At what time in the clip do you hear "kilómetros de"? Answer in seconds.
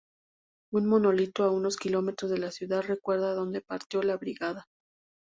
1.77-2.39